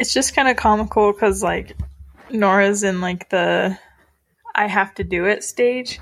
[0.00, 1.76] It's just kind of comical because like
[2.30, 3.78] Nora's in like the
[4.54, 6.00] I have to do it stage.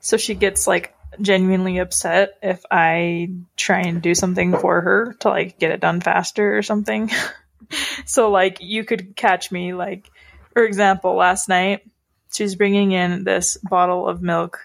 [0.00, 5.28] So she gets like genuinely upset if I try and do something for her to
[5.28, 7.10] like get it done faster or something.
[8.04, 10.10] so like you could catch me like
[10.52, 11.88] for example last night
[12.32, 14.58] she's bringing in this bottle of milk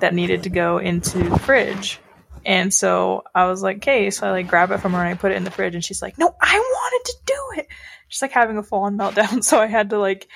[0.00, 2.00] that needed to go into the fridge.
[2.46, 5.14] And so I was like, okay, so I like grab it from her and I
[5.14, 7.68] put it in the fridge and she's like, no, I wanted to do it.
[8.08, 9.42] She's like having a full on meltdown.
[9.44, 10.28] So I had to like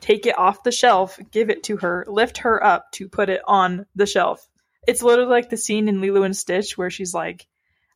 [0.00, 3.40] take it off the shelf, give it to her, lift her up to put it
[3.46, 4.46] on the shelf.
[4.86, 7.46] It's literally like the scene in Lilo and Stitch where she's like,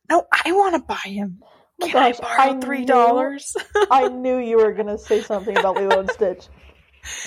[0.09, 1.41] "No, I want to buy him.
[1.81, 3.55] Can my I gosh, borrow three dollars?"
[3.91, 6.47] I knew you were gonna say something about Lilo and Stitch.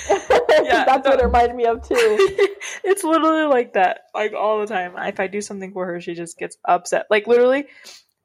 [0.08, 1.94] Yeah, That's what it reminded me of too.
[2.84, 4.94] it's literally like that, like all the time.
[4.96, 7.06] If I do something for her, she just gets upset.
[7.10, 7.66] Like literally,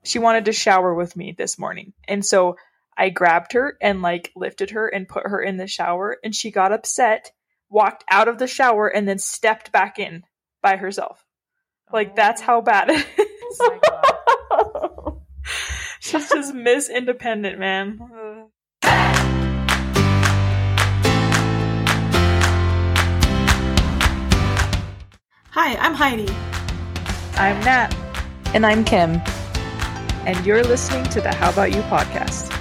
[0.03, 2.57] she wanted to shower with me this morning, and so
[2.97, 6.51] I grabbed her and like lifted her and put her in the shower, and she
[6.51, 7.31] got upset,
[7.69, 10.23] walked out of the shower, and then stepped back in
[10.61, 11.25] by herself.
[11.91, 13.57] Like that's how bad it is.
[13.59, 15.21] Oh my God.
[15.99, 18.38] She's just Miss Independent, man.
[25.51, 26.27] Hi, I'm Heidi.
[27.35, 27.93] I'm Nat,
[28.53, 29.21] And I'm Kim.
[30.25, 32.53] and you're listening to the How About You podcast.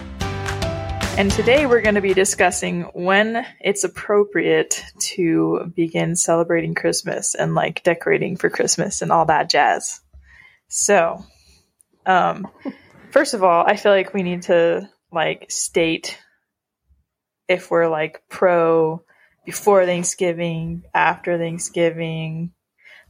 [1.19, 7.55] And today we're going to be discussing when it's appropriate to begin celebrating Christmas and
[7.55, 10.01] like decorating for Christmas and all that jazz.
[10.69, 11.25] So,
[12.07, 12.47] um,
[13.11, 16.19] first of all, I feel like we need to like state
[17.49, 19.03] if we're like pro
[19.45, 22.53] before Thanksgiving, after Thanksgiving.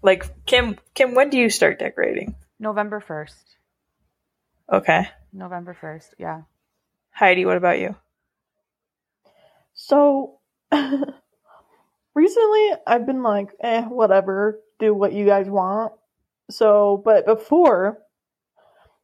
[0.02, 2.34] Like Kim, Kim, when do you start decorating?
[2.58, 3.34] November 1st.
[4.72, 5.08] Okay.
[5.32, 6.14] November 1st.
[6.18, 6.42] Yeah.
[7.10, 7.96] Heidi, what about you?
[9.74, 10.38] So
[12.14, 15.92] recently I've been like, eh, whatever, do what you guys want.
[16.50, 17.98] So, but before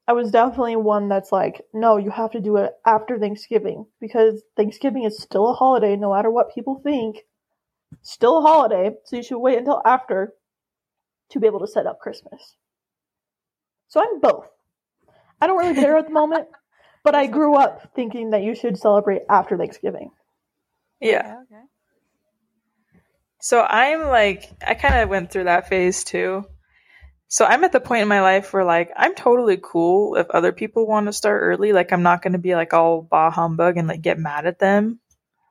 [0.06, 4.42] I was definitely one that's like, no, you have to do it after Thanksgiving because
[4.56, 7.24] Thanksgiving is still a holiday no matter what people think.
[8.02, 10.34] Still a holiday, so you should wait until after
[11.34, 12.56] to be able to set up Christmas.
[13.88, 14.46] So I'm both.
[15.40, 16.48] I don't really care at the moment,
[17.04, 20.10] but I grew up thinking that you should celebrate after Thanksgiving.
[21.00, 21.42] Yeah.
[21.42, 21.62] Okay.
[23.40, 26.46] So I'm like, I kind of went through that phase too.
[27.28, 30.52] So I'm at the point in my life where like I'm totally cool if other
[30.52, 31.72] people want to start early.
[31.72, 34.60] Like I'm not going to be like all bah humbug and like get mad at
[34.60, 35.00] them.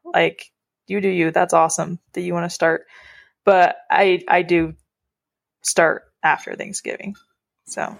[0.05, 0.51] Like
[0.87, 1.31] you do you.
[1.31, 2.85] That's awesome that you want to start.
[3.43, 4.75] But I I do
[5.63, 7.15] start after Thanksgiving.
[7.65, 7.97] So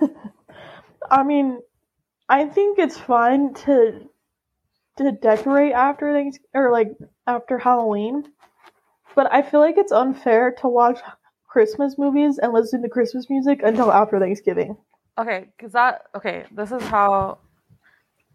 [1.10, 1.60] I mean,
[2.28, 4.08] I think it's fine to
[4.98, 6.92] to decorate after things or like
[7.26, 8.24] after Halloween,
[9.14, 10.98] but I feel like it's unfair to watch
[11.48, 14.76] Christmas movies and listen to Christmas music until after Thanksgiving.
[15.18, 17.38] Okay, because that okay, this is how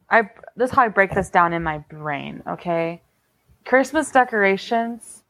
[0.10, 2.44] I this is how I break this down in my brain.
[2.48, 3.02] Okay,
[3.66, 5.24] Christmas decorations.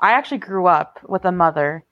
[0.00, 1.84] I actually grew up with a mother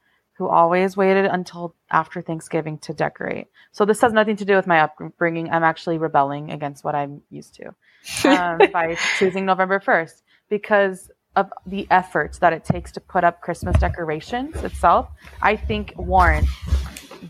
[0.42, 3.46] who always waited until after Thanksgiving to decorate.
[3.70, 5.48] So this has nothing to do with my upbringing.
[5.50, 11.48] I'm actually rebelling against what I'm used to um, by choosing November first because of
[11.64, 15.08] the effort that it takes to put up Christmas decorations itself.
[15.40, 16.48] I think warrant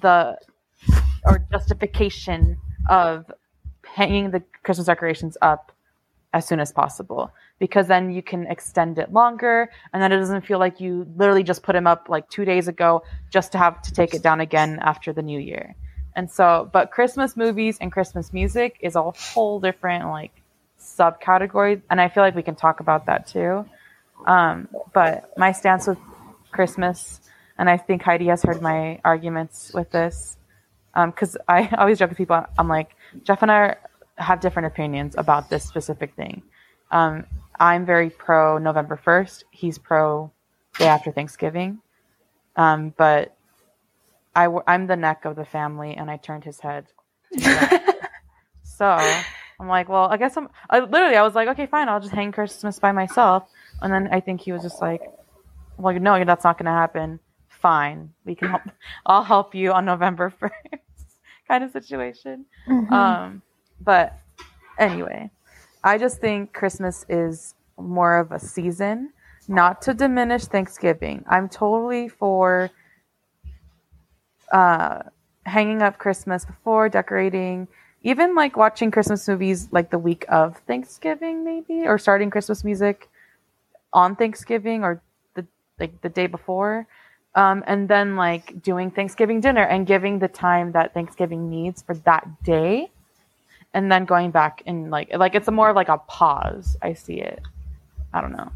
[0.00, 0.38] the
[1.26, 2.56] or justification
[2.88, 3.30] of
[3.84, 5.71] hanging the Christmas decorations up
[6.32, 10.46] as soon as possible because then you can extend it longer and then it doesn't
[10.46, 13.82] feel like you literally just put them up like two days ago just to have
[13.82, 15.74] to take it down again after the new year.
[16.14, 20.42] And so, but Christmas movies and Christmas music is a whole different like
[20.78, 23.64] subcategory, and I feel like we can talk about that too.
[24.26, 25.98] Um, but my stance with
[26.50, 27.20] Christmas,
[27.58, 30.36] and I think Heidi has heard my arguments with this,
[30.94, 32.44] because I always joke with people.
[32.58, 32.90] I'm like,
[33.24, 33.78] Jeff and I are,
[34.18, 36.42] have different opinions about this specific thing.
[36.90, 37.24] Um,
[37.58, 39.44] I'm very pro November 1st.
[39.50, 40.30] He's pro
[40.78, 41.78] day after Thanksgiving.
[42.56, 43.34] Um, but
[44.34, 46.86] I, w- I'm the neck of the family, and I turned his head.
[47.32, 48.10] to do that.
[48.62, 48.86] so
[49.60, 50.48] I'm like, well, I guess I'm.
[50.68, 53.48] I, literally, I was like, okay, fine, I'll just hang Christmas by myself.
[53.80, 55.02] And then I think he was just like,
[55.78, 57.20] well, no, that's not going to happen.
[57.48, 58.62] Fine, we can help.
[59.06, 60.78] I'll help you on November 1st,
[61.48, 62.44] kind of situation.
[62.68, 63.42] Um,
[63.84, 64.18] but
[64.78, 65.30] anyway,
[65.84, 69.12] I just think Christmas is more of a season,
[69.48, 71.24] not to diminish Thanksgiving.
[71.28, 72.70] I'm totally for
[74.52, 75.02] uh,
[75.44, 77.68] hanging up Christmas before decorating
[78.02, 83.08] even like watching Christmas movies like the week of Thanksgiving, maybe, or starting Christmas music
[83.92, 85.00] on Thanksgiving or
[85.34, 85.46] the
[85.78, 86.86] like the day before.
[87.34, 91.94] Um, and then like doing Thanksgiving dinner and giving the time that Thanksgiving needs for
[91.94, 92.90] that day,
[93.74, 96.76] and then going back and like like it's a more of like a pause.
[96.82, 97.40] I see it.
[98.12, 98.52] I don't know.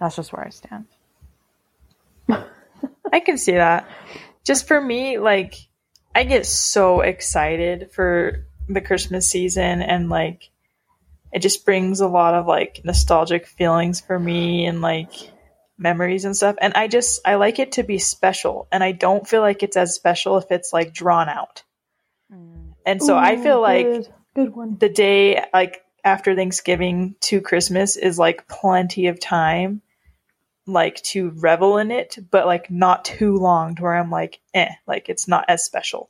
[0.00, 0.86] That's just where I stand.
[3.12, 3.88] I can see that.
[4.44, 5.54] Just for me, like
[6.14, 10.50] I get so excited for the Christmas season and like
[11.32, 15.12] it just brings a lot of like nostalgic feelings for me and like
[15.76, 16.56] memories and stuff.
[16.60, 19.76] And I just I like it to be special and I don't feel like it's
[19.76, 21.62] as special if it's like drawn out.
[22.88, 24.78] And so I Ooh, feel like good, good one.
[24.78, 29.82] the day like after Thanksgiving to Christmas is like plenty of time
[30.66, 34.70] like to revel in it, but like not too long to where I'm like, eh,
[34.86, 36.08] like it's not as special.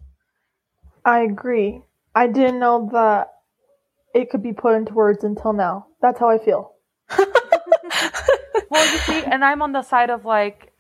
[1.05, 1.83] I agree.
[2.15, 3.33] I didn't know that
[4.15, 5.87] it could be put into words until now.
[6.01, 6.75] That's how I feel.
[8.71, 10.73] well, you see, and I'm on the side of like,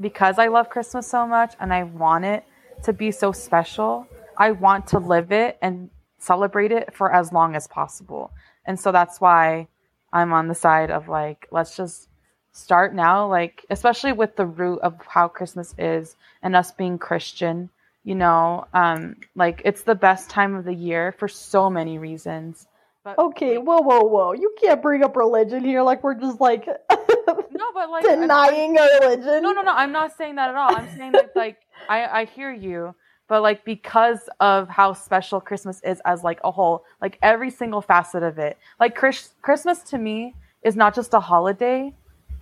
[0.00, 2.44] because I love Christmas so much and I want it
[2.84, 7.54] to be so special, I want to live it and celebrate it for as long
[7.54, 8.30] as possible.
[8.64, 9.68] And so that's why
[10.12, 12.08] I'm on the side of like, let's just
[12.52, 17.68] start now, like, especially with the root of how Christmas is and us being Christian,
[18.04, 22.66] you know, um, like it's the best time of the year for so many reasons.
[23.02, 24.32] But Okay, whoa, whoa, whoa.
[24.32, 28.88] You can't bring up religion here like we're just like no, but like denying our
[29.00, 29.42] religion.
[29.42, 29.72] No, no, no.
[29.72, 30.74] I'm not saying that at all.
[30.74, 31.58] I'm saying that like
[31.88, 32.94] I I hear you,
[33.28, 37.80] but like because of how special Christmas is as like a whole, like every single
[37.80, 38.58] facet of it.
[38.78, 41.92] Like Chris, Christmas to me is not just a holiday;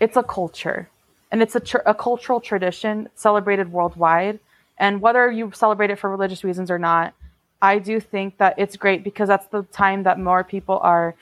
[0.00, 0.88] it's a culture,
[1.31, 4.40] and it's a tr- a cultural tradition celebrated worldwide.
[4.79, 7.14] And whether you celebrate it for religious reasons or not,
[7.61, 11.14] I do think that it's great because that's the time that more people are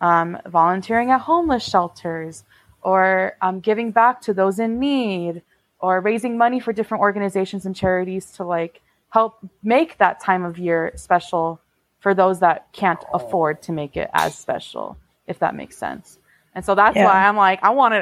[0.00, 2.42] um, volunteering at homeless shelters
[2.82, 5.42] or um, giving back to those in need
[5.78, 8.82] or raising money for different organizations and charities to like
[9.14, 9.32] help
[9.62, 11.60] make that time of year special
[12.00, 13.18] for those that can't oh.
[13.18, 14.96] afford to make it as special
[15.28, 16.18] if that makes sense
[16.54, 17.06] and so that's Yeah.
[17.06, 18.00] why i'm like i want to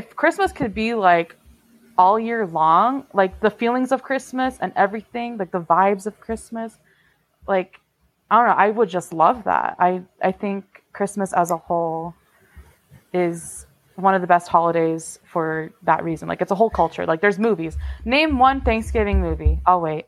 [0.00, 1.36] if christmas could be like
[1.96, 6.70] all year long like the feelings of christmas and everything like the vibes of christmas
[7.46, 7.78] like
[8.30, 12.14] i don't know i would just love that i i think christmas as a whole
[13.12, 16.28] is one of the best holidays for that reason.
[16.28, 17.04] Like it's a whole culture.
[17.04, 17.76] Like there's movies.
[18.04, 19.60] Name one Thanksgiving movie.
[19.66, 20.06] I'll wait.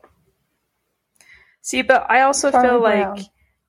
[1.61, 3.15] See, but I also Charlie feel Brown.
[3.17, 3.25] like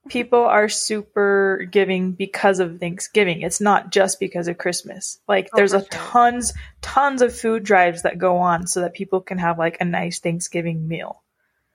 [0.09, 3.43] people are super giving because of Thanksgiving.
[3.43, 5.21] It's not just because of Christmas.
[5.29, 5.89] Like Oh, there's a sure.
[5.91, 9.85] tons tons of food drives that go on so that people can have like a
[9.85, 11.23] nice Thanksgiving meal.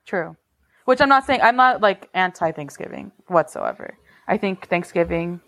[0.06, 0.36] True.
[0.84, 3.96] Which I'm not saying I'm not like anti Thanksgiving whatsoever.
[4.26, 5.40] I think Thanksgiving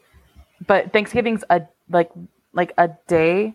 [0.66, 2.10] but Thanksgiving's a like
[2.52, 3.54] like a day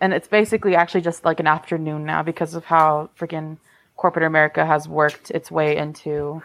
[0.00, 3.58] and it's basically actually just like an afternoon now because of how freaking
[3.98, 6.40] corporate America has worked its way into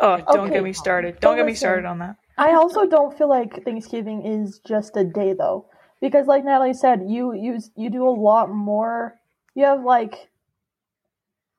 [0.00, 0.54] Oh, don't Okay.
[0.54, 1.20] get me started.
[1.20, 2.16] Don't get me started on that.
[2.38, 5.66] I also don't feel like Thanksgiving is just a day though,
[6.00, 9.18] because like Natalie said, you you you do a lot more.
[9.54, 10.30] You have like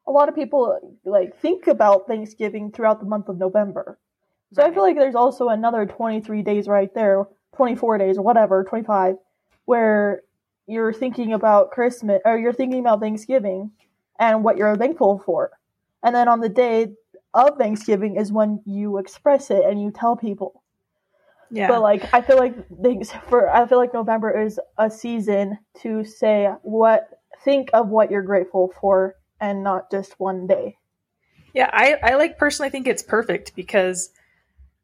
[0.07, 3.99] a lot of people like think about Thanksgiving throughout the month of November.
[4.53, 7.25] So I feel like there's also another 23 days right there,
[7.55, 9.15] 24 days or whatever, 25,
[9.65, 10.21] where
[10.67, 13.71] you're thinking about Christmas or you're thinking about Thanksgiving
[14.23, 15.51] and what you're thankful for.
[16.01, 16.93] And then on the day
[17.33, 20.63] of Thanksgiving is when you express it and you tell people.
[21.51, 21.67] Yeah.
[21.67, 26.03] But like I feel like things for I feel like November is a season to
[26.03, 27.09] say what
[27.43, 30.77] think of what you're grateful for and not just one day.
[31.53, 34.09] Yeah, I, I like personally think it's perfect because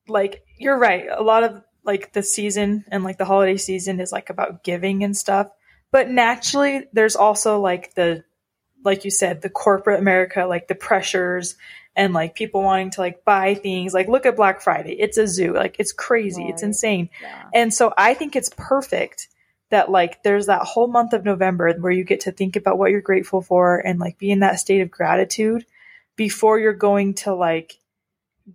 [0.07, 1.05] like you're right.
[1.09, 5.03] A lot of like the season and like the holiday season is like about giving
[5.03, 5.47] and stuff.
[5.91, 8.23] But naturally there's also like the
[8.83, 11.55] like you said, the corporate America, like the pressures
[11.95, 13.93] and like people wanting to like buy things.
[13.93, 14.93] Like look at Black Friday.
[14.93, 15.53] It's a zoo.
[15.53, 16.43] Like it's crazy.
[16.43, 17.09] It's insane.
[17.21, 17.49] yeah.
[17.53, 19.27] And so I think it's perfect
[19.69, 22.91] that like there's that whole month of November where you get to think about what
[22.91, 25.65] you're grateful for and like be in that state of gratitude
[26.15, 27.79] before you're going to like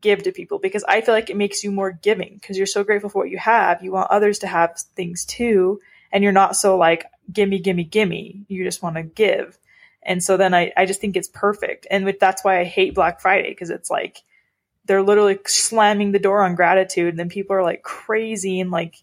[0.01, 2.85] give to people because I feel like it makes you more giving because you're so
[2.85, 3.83] grateful for what you have.
[3.83, 5.81] You want others to have things too.
[6.11, 8.45] And you're not so like, gimme, gimme, gimme.
[8.49, 9.59] You just want to give.
[10.05, 11.87] And so then I, I just think it's perfect.
[11.91, 14.23] And with, that's why I hate Black Friday because it's like
[14.87, 17.09] they're literally slamming the door on gratitude.
[17.09, 18.97] And then people are like crazy and like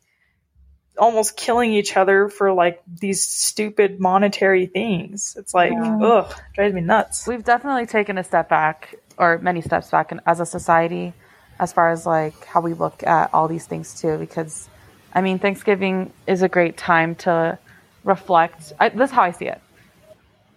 [0.98, 5.36] almost killing each other for like these stupid monetary things.
[5.39, 5.98] It's like, Yeah.
[6.01, 7.27] ugh, drives me nuts.
[7.27, 11.13] We've definitely taken a step back, or many steps back, in, as a society
[11.62, 14.67] as far as like how we look at all these things too because
[15.13, 17.58] I mean Thanksgiving is a great time to
[18.03, 18.74] reflect.
[18.79, 19.62] I, this is how I see it.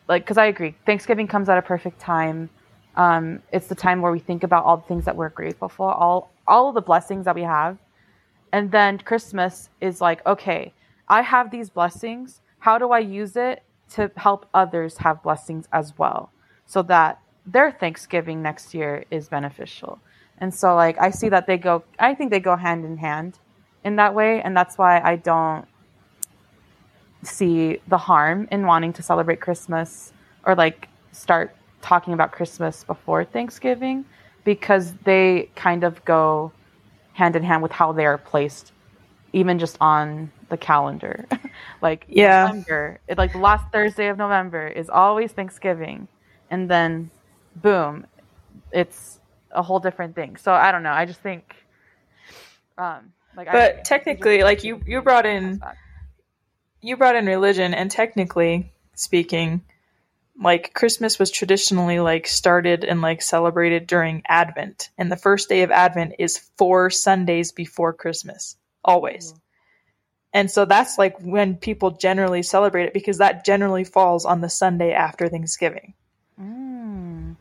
[0.08, 0.74] Like cuz I agree.
[0.86, 2.50] Thanksgiving comes at a perfect time.
[2.96, 5.92] Um, it's the time where we think about all the things that we're grateful for,
[5.92, 7.78] all all the blessings that we have.
[8.52, 10.72] And then Christmas is like, okay,
[11.08, 12.40] I have these blessings.
[12.58, 16.30] How do I use it to help others have blessings as well
[16.66, 19.98] so that their Thanksgiving next year is beneficial?
[20.38, 23.38] And so like I see that they go I think they go hand in hand
[23.84, 25.66] in that way and that's why I don't
[27.26, 30.12] see the harm in wanting to celebrate Christmas
[30.44, 34.04] or like start talking about Christmas before Thanksgiving
[34.44, 36.52] because they kind of go
[37.12, 38.72] hand in hand with how they are placed
[39.32, 41.26] even just on the calendar.
[41.82, 42.44] like Yeah.
[42.44, 46.08] November, it, like the last Thursday of November is always Thanksgiving
[46.50, 47.10] and then
[47.56, 48.06] boom,
[48.72, 50.36] it's a whole different thing.
[50.36, 50.92] So I don't know.
[50.92, 51.56] I just think
[52.78, 55.60] um like I- But technically, like you, you brought in
[56.84, 59.62] you brought in religion and technically speaking
[60.40, 65.62] like christmas was traditionally like started and like celebrated during advent and the first day
[65.62, 69.34] of advent is four sundays before christmas always.
[70.32, 74.48] And so that's like when people generally celebrate it because that generally falls on the
[74.48, 75.94] sunday after thanksgiving.
[76.40, 77.36] Mm.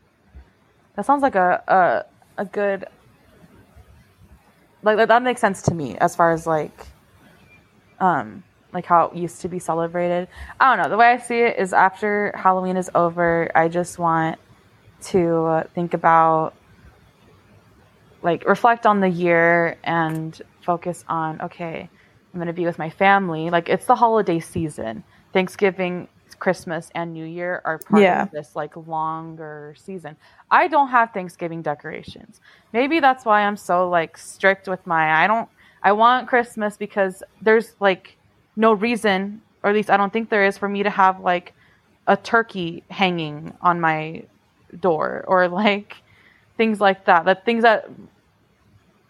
[0.94, 2.86] That sounds like a a a good
[4.82, 6.86] like that- that makes sense to me as far as like
[7.98, 8.44] um
[8.74, 10.28] like how it used to be celebrated.
[10.60, 10.90] I don't know.
[10.90, 14.38] The way I see it is after Halloween is over, I just want
[15.02, 16.54] to think about
[18.22, 21.90] like reflect on the year and focus on okay,
[22.32, 23.50] I'm going to be with my family.
[23.50, 25.04] Like it's the holiday season.
[25.32, 28.22] Thanksgiving, Christmas and New Year are part Yeah.
[28.24, 30.16] of this like longer season.
[30.50, 32.40] I don't have Thanksgiving decorations.
[32.72, 35.48] Maybe that's why I'm so like strict with my I don't
[35.82, 38.16] I want Christmas because there's like
[38.56, 41.54] no reason or at least I don't think there is for me to have like
[42.06, 44.24] a turkey hanging on my
[44.78, 45.96] door or like
[46.58, 47.24] things like that.
[47.24, 47.88] That things that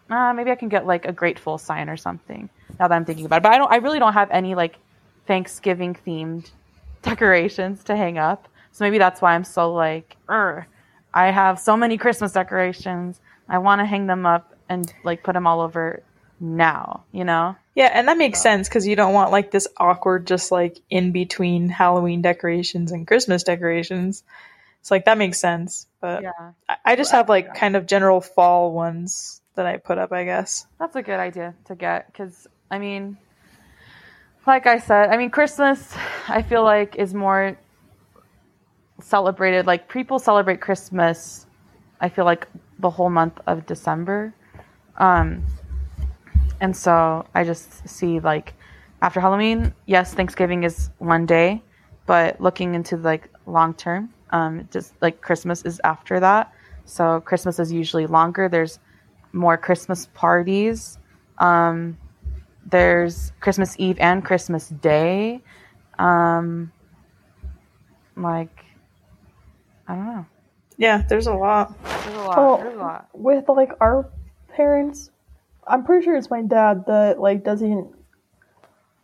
[0.08, 2.48] uh, maybe I can get like a grateful sign or something.
[2.78, 3.70] Now that I'm thinking about it, but I don't.
[3.70, 4.76] I really don't have any like
[5.26, 6.50] Thanksgiving themed
[7.02, 8.48] decorations to hang up.
[8.70, 10.62] So maybe that's why I'm so like, "Ugh,
[11.12, 13.20] I have so many Christmas decorations.
[13.48, 16.02] I want to hang them up and like put them all over
[16.38, 17.04] now.
[17.10, 17.56] You know?
[17.74, 21.12] Yeah and that makes sense because you don't want like this awkward just like in
[21.12, 24.22] between halloween decorations and christmas decorations
[24.80, 26.30] it's like that makes sense but Yeah,
[26.68, 30.24] I- I just have like kind of general fall ones that I put up, I
[30.24, 30.66] guess.
[30.78, 33.16] that's a good idea to get because I mean,
[34.46, 35.94] like I said, I mean Christmas.
[36.28, 37.56] I feel like is more
[39.00, 39.66] celebrated.
[39.66, 41.46] Like people celebrate Christmas.
[42.00, 44.34] I feel like the whole month of December.
[44.98, 45.44] Um,
[46.61, 48.54] and so I just see like
[49.02, 51.62] after Halloween, yes, Thanksgiving is one day,
[52.06, 56.52] but looking into like long term, um, just like Christmas is after that.
[56.84, 58.49] So Christmas is usually longer.
[58.49, 58.78] There's
[59.32, 60.99] more Christmas parties.
[61.38, 61.99] Um,
[62.66, 65.42] there's Christmas Eve and Christmas Day.
[65.99, 66.73] Um,
[68.16, 68.64] like,
[69.87, 70.26] I don't know.
[70.76, 71.75] Yeah, there's a lot.
[71.82, 72.38] There's a lot.
[72.38, 72.56] Oh.
[72.58, 73.08] There's a lot.
[73.12, 74.08] with like our
[74.49, 75.11] parents,
[75.66, 77.94] I'm pretty sure it's my dad that like doesn't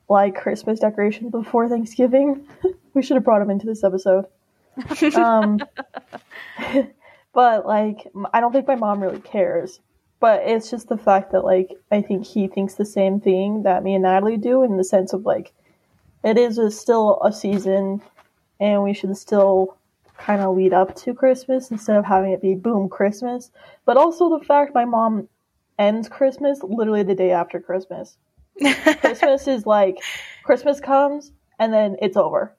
[0.09, 2.47] like Christmas decorations before Thanksgiving.
[2.95, 4.27] we should have brought him into this episode.
[5.15, 5.59] um,
[7.33, 9.81] but like, I don't think my mom really cares.
[10.19, 13.83] But it's just the fact that like I think he thinks the same thing that
[13.83, 15.53] me and Natalie do in the sense of like
[16.23, 18.03] it is a, still a season,
[18.59, 19.79] and we should still
[20.19, 23.51] kind of lead up to Christmas instead of having it be boom Christmas.
[23.87, 25.29] But also the fact my mom
[25.81, 28.17] ends Christmas literally the day after Christmas.
[29.01, 29.97] Christmas is like
[30.45, 32.55] Christmas comes and then it's over.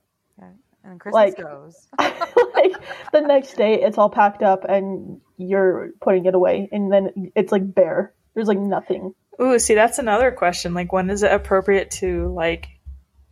[0.84, 1.88] And Christmas Like- goes.
[2.00, 2.74] like
[3.14, 7.52] the next day it's all packed up and you're putting it away and then it's
[7.52, 8.14] like bare.
[8.34, 9.14] There's like nothing.
[9.40, 10.74] Ooh, see, that's another question.
[10.74, 12.68] Like, when is it appropriate to like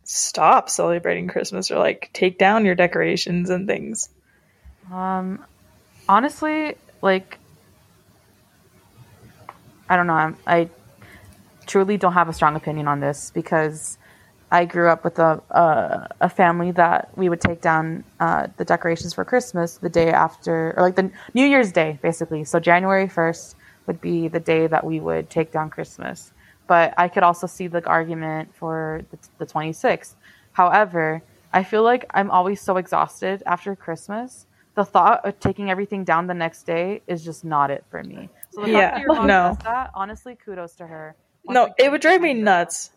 [0.04, 4.08] stop celebrating Christmas or like take down your decorations and things?
[4.92, 5.44] Um,
[6.08, 7.38] honestly, like,
[9.90, 10.14] I don't know.
[10.14, 10.70] I'm, I
[11.66, 13.98] truly don't have a strong opinion on this because
[14.52, 15.42] I grew up with a
[16.20, 20.74] a, family that we would take down uh, the decorations for Christmas the day after,
[20.76, 22.44] or like the New Year's Day, basically.
[22.44, 23.56] So January first
[23.86, 26.32] would be the day that we would take down Christmas.
[26.68, 30.14] But I could also see the argument for the, the 26th.
[30.52, 34.46] However, I feel like I'm always so exhausted after Christmas.
[34.76, 38.28] The thought of taking everything down the next day is just not it for me.
[38.50, 39.48] So the Yeah, fact that your mom no.
[39.48, 41.16] does that, honestly, kudos to her.
[41.44, 42.90] Once No, again, it would drive me nuts.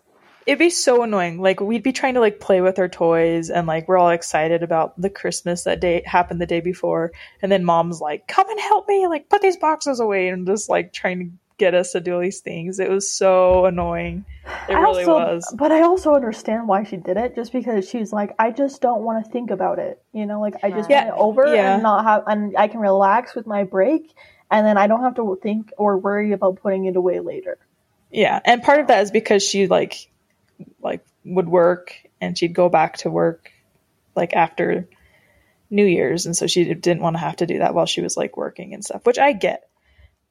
[0.45, 1.39] It'd be so annoying.
[1.41, 4.62] Like we'd be trying to like play with our toys and like we're all excited
[4.62, 8.60] about the Christmas that day happened the day before and then mom's like, "Come and
[8.60, 12.01] help me, like put these boxes away." And just like trying to get us to
[12.01, 12.79] do all these things.
[12.79, 14.25] It was so annoying.
[14.67, 15.55] It I really also, was.
[15.57, 19.03] But I also understand why she did it, just because she's like, I just don't
[19.03, 20.01] want to think about it.
[20.13, 21.05] You know, like I just Yeah.
[21.05, 21.75] want it over Yeah.
[21.75, 24.13] and not have, and I can relax with my break,
[24.53, 27.57] and then I don't have to think or worry about putting it away later.
[28.12, 30.10] Yeah, and part of that is because she like
[30.81, 33.51] like would work and she'd go back to work
[34.15, 34.88] like after
[35.72, 38.15] New Year's and so she didn't want to have to do that while she was
[38.15, 39.67] like working and stuff, which I get.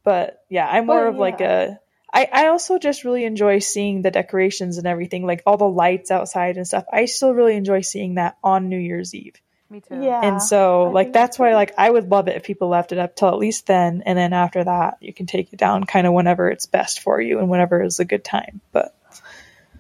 [0.04, 1.80] But yeah, I'm more But, of like a
[2.14, 6.10] I, I also just really enjoy seeing the decorations and everything, like all the lights
[6.12, 6.84] outside and stuff.
[6.92, 9.34] I still really enjoy seeing that on New Year's Eve.
[9.72, 10.02] Me too.
[10.02, 10.20] Yeah.
[10.22, 12.92] And so I like that's that's why like I would love it if people left
[12.92, 15.84] it up till at least then and then after that you can take it down
[15.84, 18.60] kind of whenever it's best for you and whenever is a good time.
[18.70, 18.94] But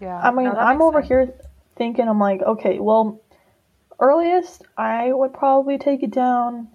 [0.00, 0.18] Yeah.
[0.18, 1.08] I mean, No, I'm over sense.
[1.08, 1.34] here
[1.76, 3.20] thinking, I'm like, okay, well,
[4.00, 6.68] earliest I would probably take it down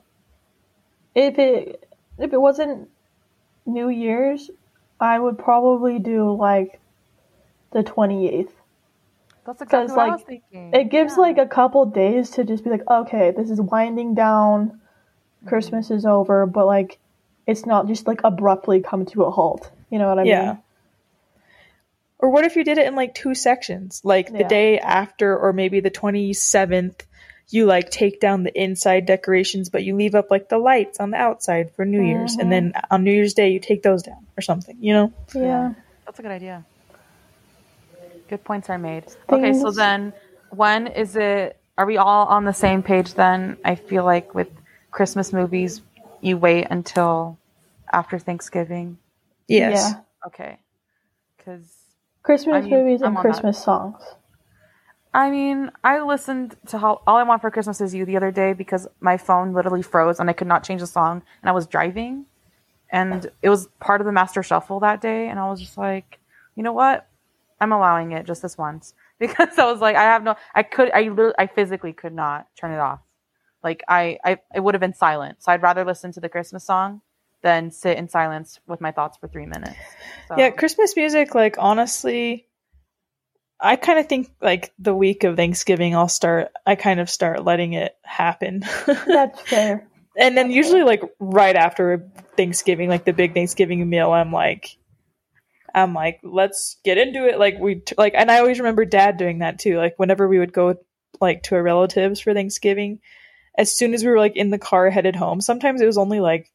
[1.15, 2.87] if it if it wasn't
[3.65, 4.51] New Year's,
[4.99, 6.79] I would probably do like
[7.71, 8.51] the 28th.
[9.47, 10.73] That's exactly what I like, was thinking.
[10.73, 11.21] It gives Yeah.
[11.21, 15.47] like a couple days to just be like, okay, this is winding down, mm-hmm.
[15.47, 16.99] Christmas is over, but like
[17.47, 19.71] it's not just like abruptly come to a halt.
[19.89, 20.45] You know what I yeah.
[20.45, 20.57] mean?
[22.19, 24.01] Or what if you did it in like two sections?
[24.03, 27.05] Like the day after or maybe the 27th
[27.49, 31.11] you like take down the inside decorations but you leave up like the lights on
[31.11, 32.49] the outside for New Year's and mm-hmm.
[32.49, 35.13] then on New Year's Day you take those down or something, you know?
[35.33, 35.73] Yeah.
[36.05, 36.65] That's a good idea.
[38.27, 39.05] Good points are made.
[39.29, 40.13] Okay, so Things- then
[40.51, 41.59] when is it?
[41.77, 43.57] Are we all on the same page then?
[43.63, 44.49] I feel like with
[44.91, 45.81] Christmas movies,
[46.21, 47.37] you wait until
[47.93, 48.97] after Thanksgiving.
[49.47, 49.93] Yes.
[49.93, 50.01] Yeah.
[50.25, 50.59] Okay.
[51.37, 51.71] Because,
[52.23, 53.31] Christmas I mean, movies I'm and on that.
[53.31, 54.01] Christmas songs.
[55.13, 58.31] I mean, I listened to how All I Want for Christmas Is You the other
[58.31, 61.53] day because my phone literally froze and I could not change the song and I
[61.53, 62.25] was driving.
[62.89, 65.27] And it was part of the Master Shuffle that day.
[65.27, 66.19] And I was just like,
[66.55, 67.07] you know what?
[67.59, 70.91] I'm allowing it just this once because I was like, I have no, I could,
[70.91, 72.99] I literally, I physically could not turn it off.
[73.63, 75.41] Like I, I, it would have been silent.
[75.43, 77.01] So I'd rather listen to the Christmas song
[77.41, 79.77] than sit in silence with my thoughts for three minutes.
[80.27, 82.47] So, Yeah, Christmas music, like honestly,
[83.59, 87.43] I kind of think like the week of Thanksgiving, I'll start, I kind of start
[87.43, 88.63] letting it happen.
[88.85, 89.87] That's fair.
[90.15, 94.76] and then usually, like right after Thanksgiving, like the big Thanksgiving meal, I'm like,
[95.73, 97.39] I'm like, let's get into it.
[97.39, 99.77] Like we, t- like, and I always remember dad doing that too.
[99.77, 100.75] Like whenever we would go
[101.19, 102.99] like to our relatives for Thanksgiving,
[103.57, 106.19] as soon as we were like in the car headed home, sometimes it was only
[106.19, 106.51] like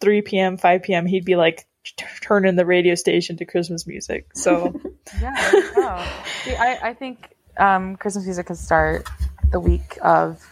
[0.00, 4.28] 3 p.m., 5 p.m., he'd be like t- turning the radio station to Christmas music.
[4.34, 4.74] So
[5.20, 6.06] Yeah.
[6.44, 9.08] See, I, I think um, Christmas music can start
[9.50, 10.44] the week of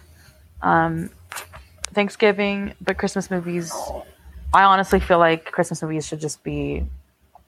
[0.61, 1.11] um,
[1.93, 3.73] Thanksgiving, but Christmas movies,
[4.55, 6.85] I honestly feel like Christmas movies should just be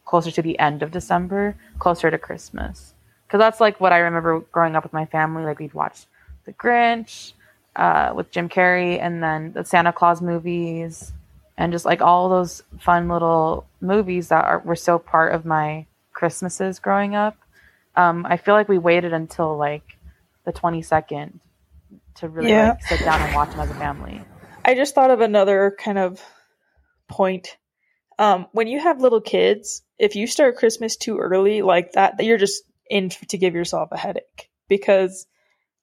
[0.04, 2.94] closer to the end of December, closer to Christmas.
[3.26, 5.44] Because that's like what I remember growing up with my family.
[5.44, 6.06] Like we'd watch
[6.44, 7.32] The Grinch
[7.76, 11.12] uh, with Jim Carrey and then the Santa Claus movies
[11.56, 15.86] and just like all those fun little movies that are, were so part of my
[16.12, 17.36] Christmases growing up.
[17.96, 19.84] Um, I feel like we waited until like
[20.44, 21.38] the 22nd
[22.16, 22.70] to really Yeah.
[22.70, 24.20] like sit down and watch them as a family.
[24.64, 26.20] I just thought of another kind of
[27.08, 27.56] point.
[28.18, 32.38] Um, when you have little kids, if you start Christmas too early like that, you're
[32.38, 35.26] just in to give yourself a headache because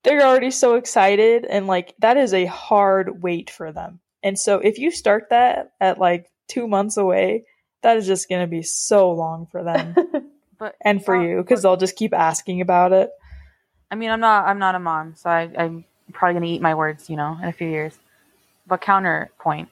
[0.03, 3.99] they're already so excited and like that is a hard wait for them.
[4.23, 7.45] And so if you start that at like two months away,
[7.81, 9.95] that is just going to be so long for them
[10.61, 13.09] But and for uh, you because they'll just keep asking about it.
[13.89, 16.75] I mean, I'm not I'm not a mom, so I, I'm probably gonna eat my
[16.75, 17.97] words, you know, in a few years.
[18.67, 19.71] But counterpoint,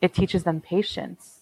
[0.00, 1.39] it teaches them patience.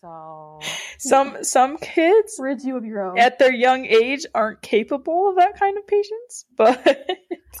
[0.00, 0.60] So
[0.98, 3.18] Some some kids Rids you of your own.
[3.18, 6.86] at their young age aren't capable of that kind of patience, but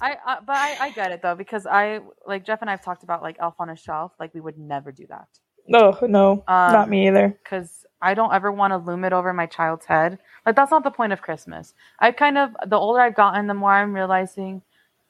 [0.00, 3.02] I, I but I, I get it though because I like Jeff and I've talked
[3.02, 5.28] about like Elf on a Shelf, like we would never do that
[5.68, 7.38] no, no, Um, not me either.
[7.42, 10.18] because I don't ever want to loom it over my child's head.
[10.46, 11.74] Like that's not the point of Christmas.
[11.98, 14.62] I kind of the older I've gotten, the more I'm realizing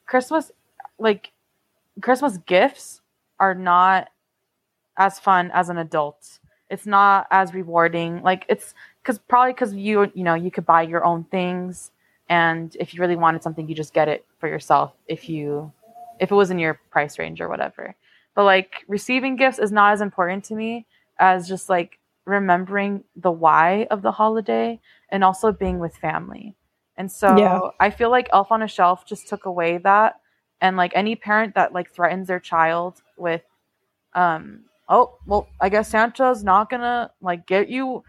[0.06, 0.50] Christmas,
[0.98, 1.32] like
[2.02, 3.00] Christmas gifts,
[3.38, 4.08] are not
[4.96, 6.38] as fun as an adult.
[6.68, 8.22] It's not as rewarding.
[8.22, 11.90] Like it's because probably because you you know you could buy your own things,
[12.28, 14.92] and if you really wanted something, you just get it for yourself.
[15.06, 15.72] If you
[16.20, 17.94] if it was in your price range or whatever.
[18.34, 20.86] But like receiving gifts is not as important to me
[21.18, 26.54] as just like remembering the why of the holiday and also being with family.
[26.96, 27.60] And so Yeah.
[27.80, 30.20] I feel like Elf on a Shelf just took away that.
[30.60, 33.42] And like any parent that like threatens their child with,
[34.14, 38.04] um, oh, well, I guess Santa's not gonna like get you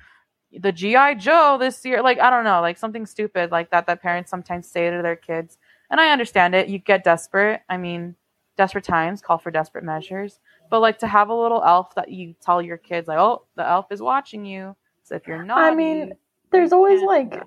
[0.51, 2.01] the GI Joe this year.
[2.01, 5.15] Like I don't know, like something stupid like that that parents sometimes say to their
[5.15, 5.57] kids.
[5.89, 6.67] And I understand it.
[6.67, 7.61] You get desperate.
[7.69, 8.15] I mean,
[8.57, 10.39] desperate times call for desperate measures.
[10.69, 13.67] But like to have a little elf that you tell your kids like, oh, the
[13.67, 14.75] elf is watching you.
[15.03, 16.13] So if you're not, I mean,
[16.51, 17.41] there's always like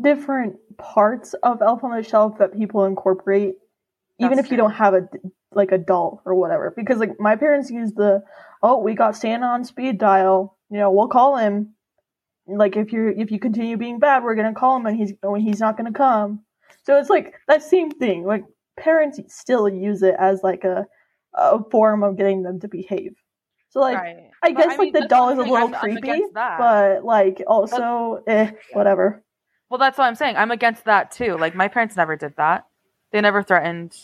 [0.00, 3.54] different parts of Elf on the Shelf that people incorporate,
[4.18, 5.08] even That's if you don't have a
[5.54, 6.72] like a doll or whatever.
[6.74, 8.22] Because like my parents use the
[8.62, 10.56] oh we got Santa on speed dial.
[10.70, 11.74] You know we'll call him.
[12.46, 15.40] Like if you're if you continue being bad, we're gonna call him and he's when
[15.40, 16.40] he's not gonna come.
[16.84, 18.24] So it's like that same thing.
[18.24, 18.44] Like
[18.78, 20.86] parents still use it as like a
[21.34, 23.14] a form of getting them to behave.
[23.70, 24.30] So like right.
[24.42, 25.56] I But, guess I like mean, the doll is a little.
[25.56, 29.22] I'm- I'm creepy, but like also eh whatever.
[29.70, 30.36] Well, that's what I'm saying.
[30.36, 31.36] I'm against that too.
[31.38, 32.66] Like my parents never did that.
[33.12, 33.96] They never threatened.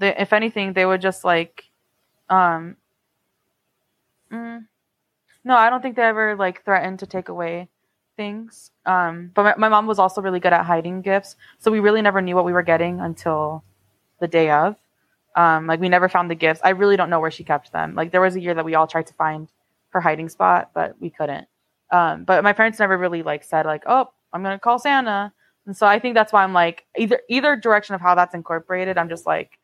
[0.00, 1.64] They, if anything, they would just like,
[2.30, 2.76] um,
[4.32, 4.66] mm,
[5.44, 7.68] no, I don't think they ever like threatened to take away
[8.16, 8.70] things.
[8.86, 12.02] Um, but my, my mom was also really good at hiding gifts, so we really
[12.02, 13.64] never knew what we were getting until
[14.20, 14.76] the day of.
[15.36, 16.60] Um, like we never found the gifts.
[16.64, 17.94] I really don't know where she kept them.
[17.94, 19.48] Like there was a year that we all tried to find
[19.90, 21.46] her hiding spot, but we couldn't.
[21.92, 25.32] Um, but my parents never really like said like, "Oh, I'm gonna call Santa,"
[25.66, 28.98] and so I think that's why I'm like either either direction of how that's incorporated.
[28.98, 29.58] I'm just like,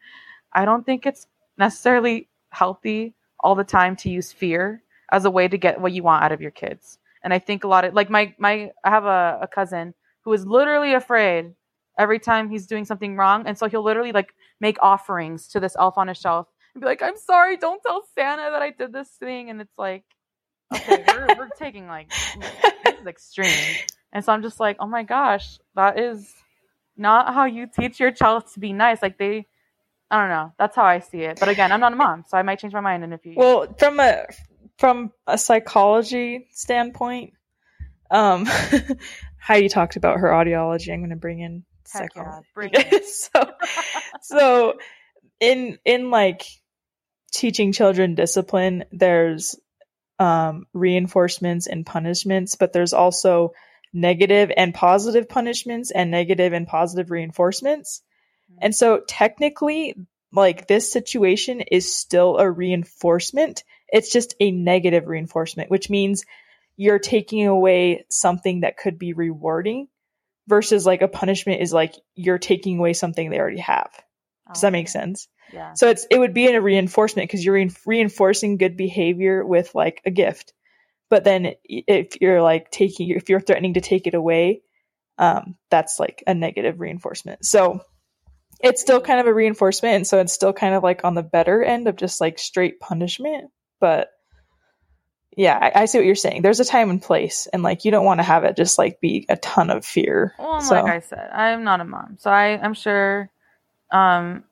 [0.52, 1.26] I don't think it's
[1.58, 6.02] necessarily healthy all the time to use fear as a way to get what you
[6.02, 6.98] want out of your kids.
[7.22, 10.32] And I think a lot of like my my I have a, a cousin who
[10.32, 11.54] is literally afraid
[11.98, 15.76] every time he's doing something wrong, and so he'll literally like make offerings to this
[15.78, 18.92] elf on a shelf and be like, "I'm sorry, don't tell Santa that I did
[18.92, 20.04] this thing," and it's like,
[20.74, 22.10] okay, we're we're taking like
[22.84, 23.76] this is extreme.
[24.12, 26.32] And so I'm just like, oh my gosh, that is
[26.96, 29.02] not how you teach your child to be nice.
[29.02, 29.46] Like they,
[30.10, 30.52] I don't know.
[30.58, 31.38] That's how I see it.
[31.40, 33.32] But again, I'm not a mom, so I might change my mind in a few
[33.32, 33.38] years.
[33.38, 34.26] Well, from a
[34.78, 37.32] from a psychology standpoint,
[38.10, 38.46] um,
[39.40, 40.92] Heidi talked about her audiology.
[40.92, 42.48] I'm going to bring in Heck yeah, psychology.
[42.54, 43.04] bring it.
[43.04, 43.50] so,
[44.22, 44.74] so
[45.40, 46.42] in in like
[47.32, 49.56] teaching children discipline, there's
[50.18, 53.52] um, reinforcements and punishments, but there's also
[53.92, 58.02] negative and positive punishments and negative and positive reinforcements.
[58.60, 59.94] And so technically,
[60.32, 63.64] like this situation is still a reinforcement.
[63.88, 66.24] It's just a negative reinforcement, which means
[66.76, 69.88] you're taking away something that could be rewarding
[70.46, 73.90] versus like a punishment is like you're taking away something they already have.
[74.52, 75.26] Does that make sense?
[75.52, 75.72] Yeah.
[75.74, 79.74] So it's it would be in a reinforcement because you're rein- reinforcing good behavior with
[79.74, 80.52] like a gift.
[81.08, 84.62] But then if you're like taking if you're threatening to take it away,
[85.18, 87.44] um, that's like a negative reinforcement.
[87.44, 87.80] So
[88.60, 91.22] it's still kind of a reinforcement, and so it's still kind of like on the
[91.22, 93.50] better end of just like straight punishment.
[93.80, 94.10] But
[95.36, 96.42] yeah, I, I see what you're saying.
[96.42, 99.00] There's a time and place, and like you don't want to have it just like
[99.00, 100.34] be a ton of fear.
[100.38, 103.30] Well, so like I said, I'm not a mom, so I, I'm sure,
[103.90, 104.44] um,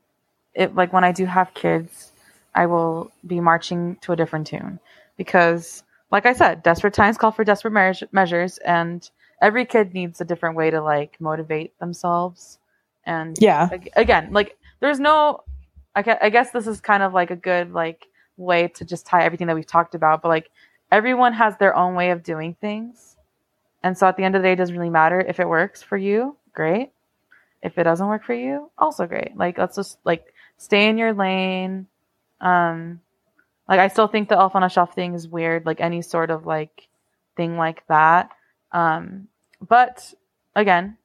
[0.55, 2.13] it like when I do have kids,
[2.55, 4.79] I will be marching to a different tune
[5.17, 9.09] because, like I said, desperate times call for desperate meas- measures, and
[9.41, 12.59] every kid needs a different way to like motivate themselves.
[13.07, 15.43] And yeah, again, like there's no,
[15.95, 19.07] I, gue- I guess this is kind of like a good like way to just
[19.07, 20.51] tie everything that we've talked about, but like
[20.91, 23.17] everyone has their own way of doing things.
[23.83, 25.83] And so at the end of the day, it doesn't really matter if it works
[25.83, 26.93] for you, great.
[27.63, 29.37] If it doesn't work for you, also great.
[29.37, 31.87] Like let's just like stay in your lane.
[32.41, 33.01] Um
[33.69, 36.31] like I still think the elf on a shelf thing is weird, like any sort
[36.31, 36.89] of like
[37.37, 38.31] thing like that.
[38.73, 39.29] Um
[39.67, 40.13] but
[40.55, 40.99] again,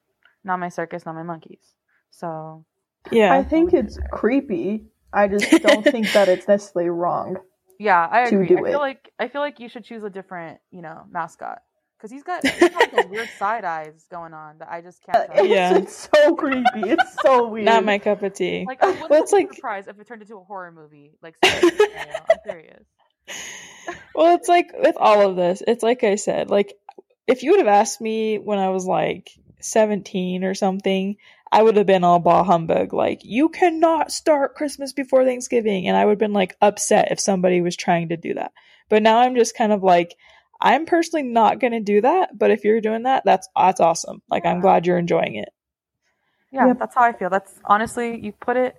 [0.43, 1.73] not my circus, not my monkeys.
[2.19, 2.65] So
[3.12, 3.34] yeah.
[3.34, 4.86] I think it's creepy.
[5.13, 7.38] I just don't think that it's necessarily wrong.
[7.82, 8.45] Yeah, I agree.
[8.45, 8.77] do I feel it.
[8.77, 11.60] like I feel like you should choose a different, you know, mascot
[11.97, 15.01] because he's got, he's got like those weird side eyes going on that I just
[15.05, 15.17] can't.
[15.29, 15.45] Uh, tell.
[15.45, 15.77] It's, Yeah.
[15.77, 16.65] it's so creepy.
[16.75, 17.63] It's so weird.
[17.63, 18.65] Not my cup of tea.
[18.67, 21.13] Like I wouldn't Well, it's be like- surprised if it turned into a horror movie.
[21.23, 22.84] Like seriously, I'm serious.
[24.13, 26.73] well, it's like with all of this, it's like I said, like
[27.27, 29.29] if you would have asked me when I was like
[29.62, 31.15] 17 or something,
[31.51, 35.88] I would have been all bah humbug, like, you cannot start Christmas before Thanksgiving.
[35.88, 38.51] And I would have been like upset if somebody was trying to do that.
[38.89, 40.15] But now I'm just kind of like,
[40.62, 42.38] I'm personally not going to do that.
[42.38, 44.21] But if you're doing that, that's, that's awesome.
[44.29, 45.49] Like, I'm glad you're enjoying it.
[46.51, 46.79] Yeah, Yep.
[46.79, 47.29] that's how I feel.
[47.29, 48.75] That's honestly, you put it,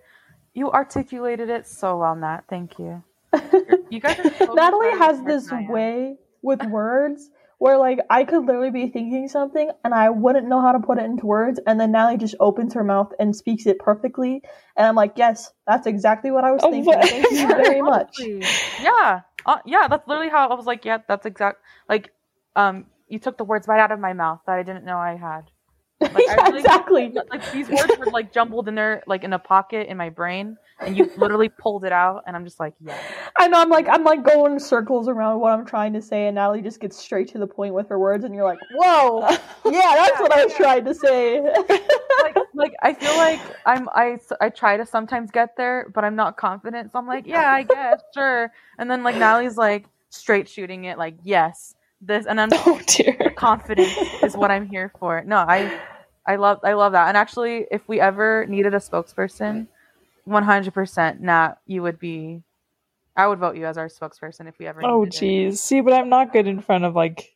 [0.54, 2.42] you articulated it so well, Nat.
[2.48, 3.02] Thank you.
[3.90, 5.68] You guys are so Natalie has this than I am.
[5.68, 7.28] way with words
[7.61, 10.96] where like I could literally be thinking something and I wouldn't know how to put
[10.96, 14.40] it into words and then Natalie just opens her mouth and speaks it perfectly
[14.79, 16.94] and I'm like, yes, that's exactly what I was Oh, thinking.
[17.03, 18.18] Thank you very much.
[18.83, 21.59] Yeah, uh, yeah, that's literally how I was like, yeah, that's exact.
[21.87, 22.14] Like,
[22.57, 25.16] um, you took the words right out of my mouth that I didn't know I
[25.16, 25.51] had.
[26.01, 27.13] Like, yeah, really- exactly.
[27.31, 30.57] Like these words were like jumbled in there, like in a pocket in my brain,
[30.81, 32.97] and you literally pulled it out, and I'm just like, yeah.
[33.39, 36.27] I know I'm like I'm like going in circles around what I'm trying to say
[36.27, 39.21] and Natalie just gets straight to the point with her words and you're like, whoa,
[39.31, 41.41] yeah, that's what I was trying to say.
[42.23, 46.17] like, like I feel like I'm I I try to sometimes get there, but I'm
[46.17, 46.93] not confident.
[46.93, 48.51] So I'm like, yeah, I guess, sure.
[48.79, 53.33] And then like Natalie's like straight shooting it, like yes, this, and I'm Oh dear.
[53.37, 55.23] confidence is what I'm here for.
[55.27, 55.81] No, I
[56.31, 57.09] I love I love that.
[57.09, 59.66] And actually, if we ever needed a spokesperson,
[60.29, 62.43] 100% Nat, you would be.
[63.16, 64.85] I would vote you as our spokesperson if we ever.
[64.85, 65.19] Oh needed it.
[65.19, 65.61] geez.
[65.61, 67.35] See, but I'm not good in front of like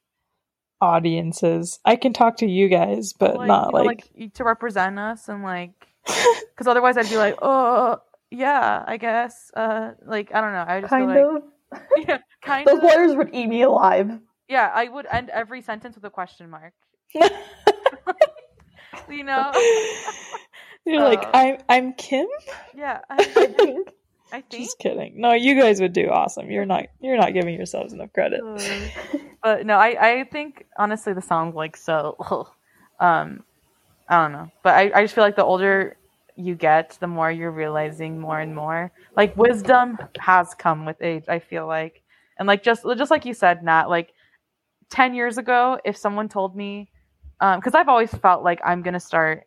[0.81, 1.81] audiences.
[1.85, 4.99] I can talk to you guys, but Like, not you know, like, you- to represent
[4.99, 5.73] us and like,
[6.07, 7.99] because otherwise I'd be like, oh
[8.31, 9.51] yeah, I guess.
[9.55, 10.65] Uh, like I don't know.
[10.67, 11.43] I just kind feel of.
[11.73, 12.85] like, yeah, kind Those of.
[12.85, 14.11] lawyers would eat me alive.
[14.49, 16.73] Yeah, I would end every sentence with a question mark.
[19.25, 19.53] you know?
[20.85, 22.27] you're like Uh, I'm I'm Kim.
[22.75, 23.89] Yeah, I I, think.
[24.33, 24.65] I think.
[24.65, 25.15] Just kidding.
[25.21, 26.51] No, you guys would do awesome.
[26.51, 28.43] You're not you're not giving yourselves enough credit.
[29.43, 32.17] but no, I, I think honestly the song's like so
[33.01, 33.43] um
[34.09, 34.51] I don't know.
[34.63, 35.97] But I, I just feel like the older
[36.37, 38.93] you get, the more you're realizing more and more.
[39.17, 42.03] Like wisdom has come with age, I feel like.
[42.39, 44.13] And like just just like you said, Nat, like
[44.91, 46.91] ten years ago, if someone told me
[47.41, 49.47] um because I've always felt like I'm gonna start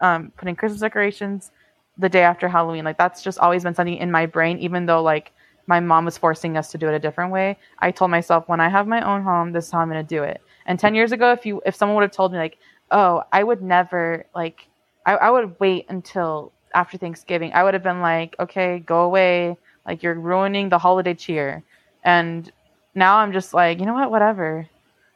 [0.00, 1.50] um putting Christmas decorations
[1.98, 2.84] the day after Halloween.
[2.84, 5.32] Like that's just always been something in my brain, even though like
[5.66, 7.56] my mom was forcing us to do it a different way.
[7.78, 10.22] I told myself when I have my own home, this is how I'm gonna do
[10.22, 10.40] it.
[10.66, 12.58] And ten years ago, if you if someone would have told me like,
[12.90, 14.66] oh, I would never like
[15.06, 17.52] I, I would wait until after Thanksgiving.
[17.52, 19.56] I would have been like, okay, go away.
[19.86, 21.62] Like you're ruining the holiday cheer.
[22.04, 22.50] And
[22.94, 24.68] now I'm just like, you know what, whatever.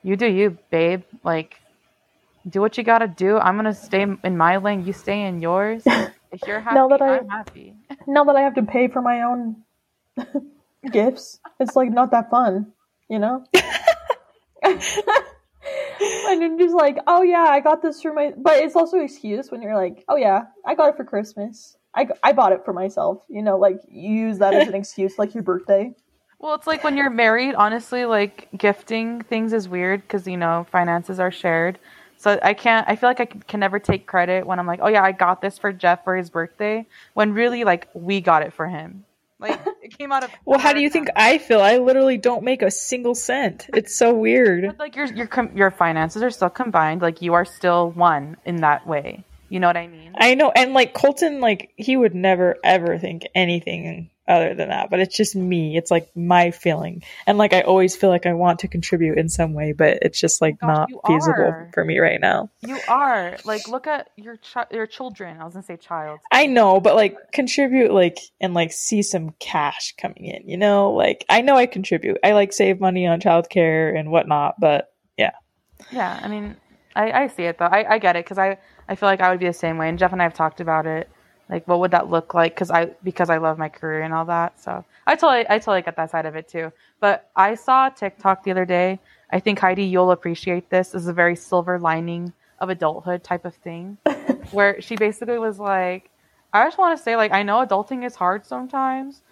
[0.02, 1.02] You do you, babe.
[1.24, 1.60] Like
[2.48, 3.38] do what you gotta do.
[3.38, 5.82] I'm gonna stay in my lane, you stay in yours.
[6.32, 7.76] If you're happy, Now that I- I'm happy.
[8.06, 9.62] now that I have to pay for my own
[10.92, 12.72] gifts, it's like not that fun,
[13.08, 13.44] you know?
[14.62, 14.82] and
[16.44, 18.32] I'm just like, oh yeah, I got this for my.
[18.36, 21.76] But it's also an excuse when you're like, oh yeah, I got it for Christmas.
[21.94, 23.22] I, I bought it for myself.
[23.28, 25.92] You know, like you use that as an excuse, like your birthday.
[26.38, 30.66] Well, it's like when you're married, honestly, like gifting things is weird because, you know,
[30.70, 31.78] finances are shared.
[32.18, 34.80] So I can't, I feel like I can, can never take credit when I'm like,
[34.82, 38.42] oh yeah, I got this for Jeff for his birthday, when really, like, we got
[38.42, 39.04] it for him.
[39.38, 40.30] Like, it came out of.
[40.44, 41.60] Well, how do you think I feel?
[41.60, 43.68] I literally don't make a single cent.
[43.74, 44.66] It's so weird.
[44.66, 47.02] But, like, your, your, com- your finances are still combined.
[47.02, 49.24] Like, you are still one in that way.
[49.48, 50.12] You know what I mean?
[50.16, 54.90] I know, and like Colton, like he would never ever think anything other than that.
[54.90, 55.76] But it's just me.
[55.76, 59.28] It's like my feeling, and like I always feel like I want to contribute in
[59.28, 61.70] some way, but it's just like not feasible are.
[61.72, 62.50] for me right now.
[62.60, 63.36] You are.
[63.44, 65.40] Like, look at your, chi- your children.
[65.40, 66.20] I was going to say child.
[66.32, 70.48] I know, but like contribute, like and like see some cash coming in.
[70.48, 72.18] You know, like I know I contribute.
[72.24, 75.32] I like save money on childcare and whatnot, but yeah.
[75.92, 76.56] Yeah, I mean,
[76.96, 77.66] I, I see it though.
[77.66, 79.88] I, I get it because I, I feel like I would be the same way.
[79.88, 81.08] And Jeff and I have talked about it.
[81.48, 82.54] Like, what would that look like?
[82.54, 84.60] Because I because I love my career and all that.
[84.60, 86.72] So I totally I totally get that side of it too.
[87.00, 88.98] But I saw TikTok the other day.
[89.30, 90.90] I think Heidi, you'll appreciate this.
[90.90, 93.98] This is a very silver lining of adulthood type of thing,
[94.50, 96.10] where she basically was like,
[96.52, 99.22] I just want to say like I know adulting is hard sometimes,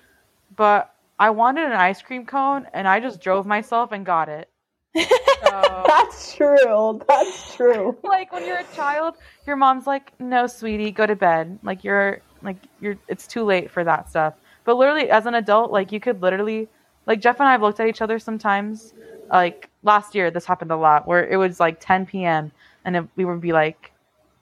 [0.57, 4.49] but I wanted an ice cream cone and I just drove myself and got it.
[4.97, 7.01] So, That's true.
[7.09, 7.97] That's true.
[8.05, 12.21] like when you're a child, your mom's like, "No, sweetie, go to bed." Like you're
[12.43, 14.35] like you're it's too late for that stuff.
[14.65, 16.69] But literally as an adult, like you could literally
[17.07, 18.95] like Jeff and I have looked at each other sometimes.
[19.31, 22.53] Like last year this happened a lot where it was like 10 p.m.
[22.85, 23.93] and it, we would be like,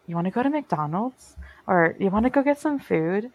[0.07, 1.37] "You want to go to McDonald's
[1.67, 3.31] or you want to go get some food?"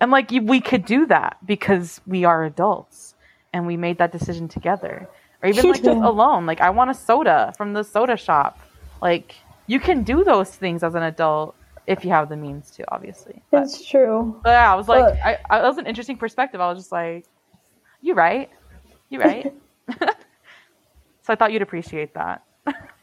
[0.00, 3.14] And like we could do that because we are adults
[3.52, 5.08] and we made that decision together.
[5.42, 8.58] Or even like just alone, like I want a soda from the soda shop.
[9.00, 9.34] Like
[9.66, 11.54] you can do those things as an adult
[11.86, 13.42] if you have the means to, obviously.
[13.50, 14.38] But, It's true.
[14.42, 16.60] but yeah, I was like, But- I, I, that was an interesting perspective.
[16.60, 17.24] I was just like,
[18.02, 18.50] you right,
[19.08, 19.52] you right.
[19.90, 20.06] so
[21.28, 22.42] I thought you'd appreciate that.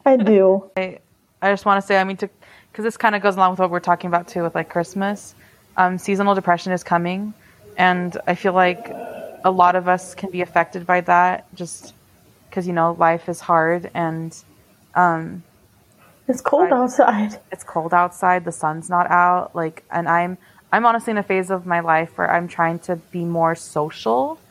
[0.04, 0.70] I do.
[0.76, 1.00] I
[1.42, 2.30] just want to say, I mean, to
[2.70, 5.34] because this kind of goes along with what we're talking about too, with like Christmas.
[5.76, 7.34] Um, seasonal depression is coming,
[7.76, 8.86] and I feel like
[9.46, 11.94] a lot of us can be affected by that just
[12.50, 14.34] because you know life is hard and
[14.96, 15.44] um,
[16.28, 16.72] It's cold Right.
[16.72, 17.40] outside.
[17.52, 20.38] it's cold outside the sun's not out like and i'm
[20.72, 24.42] i'm honestly in a phase of my life where i'm trying to be more social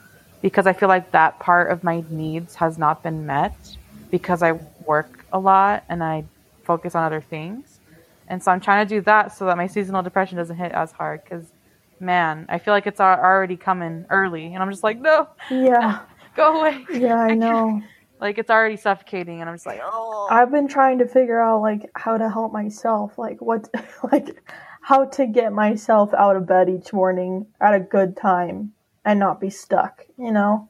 [0.41, 3.77] because i feel like that part of my needs has not been met
[4.11, 4.53] because i
[4.85, 6.25] work a lot and i
[6.63, 7.81] focus on other things
[8.29, 10.91] and so i'm trying to do that so that my seasonal depression doesn't hit as
[10.93, 11.53] hard because
[11.99, 16.01] man i feel like it's already coming early and i'm just like no Yeah,
[16.35, 17.81] go away yeah, I know.
[18.19, 21.61] like it's already suffocating and i'm just like oh I've been trying to figure out
[21.61, 23.69] like how to help myself, like what,
[24.11, 24.41] like
[24.81, 29.39] how to get myself out of bed each morning at a good time and not
[29.39, 30.69] be stuck, you know.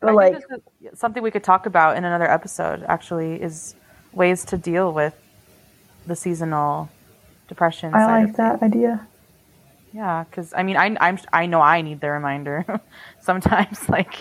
[0.00, 2.84] But I like, think this is something we could talk about in another episode.
[2.86, 3.74] Actually, is
[4.12, 5.14] ways to deal with
[6.06, 6.88] the seasonal
[7.48, 7.94] depression.
[7.94, 9.06] I like that idea.
[9.92, 12.64] Yeah, because I mean, I I'm I know I need the reminder
[13.20, 13.78] sometimes.
[13.88, 14.20] Like,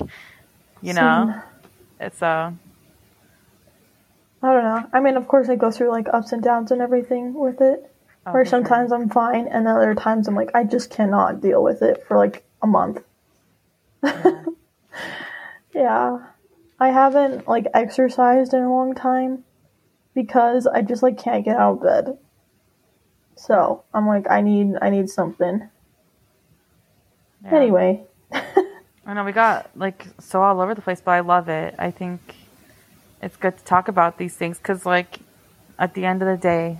[0.82, 2.08] you know, Same.
[2.08, 2.52] it's uh
[4.42, 4.90] I don't know.
[4.94, 7.92] I mean, of course, I go through like ups and downs and everything with it.
[8.26, 8.52] oh, Where for sure.
[8.52, 12.18] sometimes I'm fine, and other times I'm like, I just cannot deal with it for
[12.18, 13.02] like a month.
[15.74, 16.18] yeah.
[16.80, 19.46] I haven't like exercised in a long time
[20.14, 22.18] because I just like can't get out of bed.
[23.36, 25.70] So I'm like, I need, I need something.
[27.44, 27.56] Yeah.
[27.56, 28.04] Anyway,
[29.06, 31.76] I know we got like so all over the place, but I love it.
[31.78, 32.36] I think
[33.22, 35.20] it's good to talk about these things because, like,
[35.78, 36.78] at the end of the day,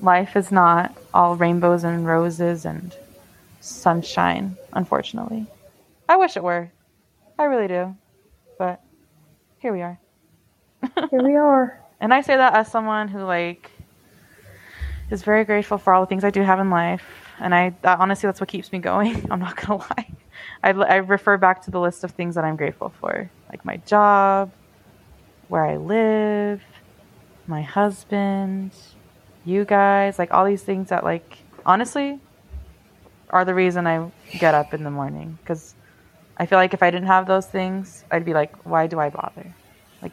[0.00, 2.94] life is not all rainbows and roses and
[3.60, 4.56] sunshine.
[4.72, 5.46] Unfortunately,
[6.08, 6.70] I wish it were.
[7.38, 7.96] I really do,
[8.58, 8.80] but
[9.58, 9.98] here we are.
[11.10, 11.80] here we are.
[12.00, 13.70] And I say that as someone who like
[15.10, 17.04] is very grateful for all the things I do have in life,
[17.40, 19.26] and I that, honestly that's what keeps me going.
[19.30, 20.12] I'm not gonna lie.
[20.62, 23.76] I, I refer back to the list of things that I'm grateful for, like my
[23.78, 24.50] job,
[25.48, 26.62] where I live,
[27.46, 28.72] my husband,
[29.44, 32.18] you guys, like all these things that like honestly
[33.30, 35.74] are the reason I get up in the morning because
[36.36, 39.10] I feel like if I didn't have those things, I'd be like, why do I
[39.10, 39.54] bother?
[40.02, 40.12] Like,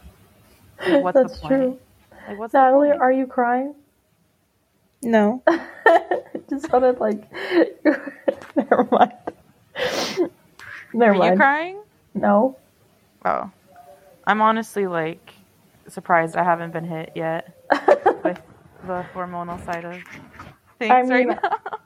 [0.85, 1.53] what's That's the point?
[1.55, 1.79] true.
[2.27, 3.73] Like, what's the Natalie, are you crying?
[5.03, 5.41] No.
[5.47, 7.23] it just sounded like.
[8.55, 9.11] Never mind.
[10.93, 11.13] Never mind.
[11.13, 11.31] Are mind.
[11.33, 11.81] you crying?
[12.13, 12.57] No.
[13.25, 13.51] Oh,
[14.25, 15.33] I'm honestly like
[15.87, 17.55] surprised I haven't been hit yet
[18.23, 18.41] with
[18.85, 19.93] the hormonal side of
[20.79, 21.39] things I right now.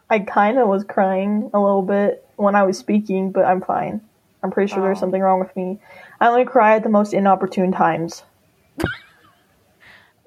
[0.10, 4.02] I kind of was crying a little bit when I was speaking, but I'm fine.
[4.44, 5.02] I'm pretty sure there's Oh.
[5.02, 5.80] something wrong with me.
[6.20, 8.24] I only cry at the most inopportune times.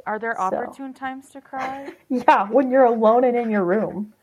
[0.08, 0.40] Are there So.
[0.44, 4.14] opportune times to cry Yeah, when you're alone and in your room.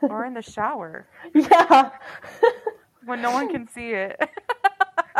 [0.00, 1.90] or in the shower Yeah.
[3.04, 4.18] when no one can see it?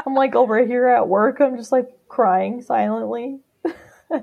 [0.07, 3.41] I'm like over here at work, I'm just like crying silently.
[4.11, 4.23] and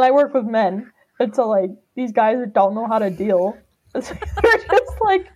[0.00, 0.90] I work with men.
[1.20, 3.58] And so like these guys don't know how to deal.
[3.92, 5.26] They're just like,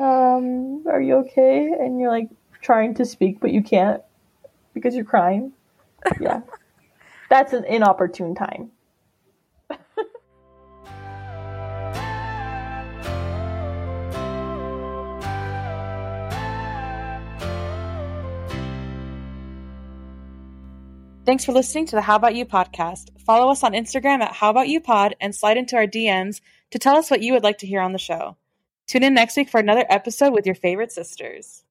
[0.00, 1.70] um, are you okay?
[1.78, 4.02] And you're like trying to speak but you can't
[4.74, 5.52] because you're crying.
[6.20, 6.40] Yeah.
[7.32, 8.72] That's an inopportune time.
[21.24, 23.18] Thanks for listening to the How About You podcast.
[23.18, 26.42] Follow us on Instagram at How About You Pod and slide into our DMs
[26.72, 28.36] to tell us what you would like to hear on the show.
[28.86, 31.64] Tune in next week for another episode with your favorite sisters.